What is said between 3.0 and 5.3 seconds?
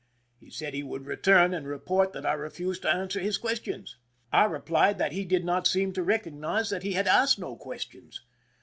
his questions. I replied that he